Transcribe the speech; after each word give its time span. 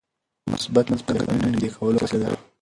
مثبت 0.53 0.85
منځپانګه 0.91 1.21
د 1.23 1.27
ټولنې 1.29 1.47
نږدې 1.53 1.69
کولو 1.75 1.97
وسیله 2.03 2.27
ده. 2.31 2.37